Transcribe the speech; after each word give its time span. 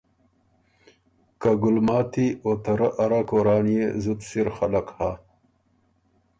که 1.41 1.49
ګلماتی 1.61 2.27
او 2.43 2.51
ته 2.63 2.71
رۀ 2.79 2.87
اره 3.03 3.21
کورانيې 3.29 3.83
زُت 4.03 4.19
سِر 4.29 4.47
خلق 4.57 4.87
هۀ۔ 4.97 5.11